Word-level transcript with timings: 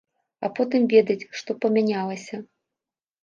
А 0.45 0.49
потым 0.59 0.87
ведаць, 0.93 1.27
што 1.41 1.55
памянялася. 1.65 2.39